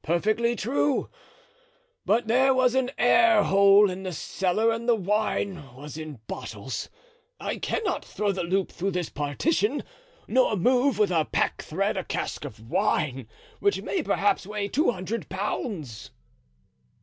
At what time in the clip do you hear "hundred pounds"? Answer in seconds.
14.90-16.12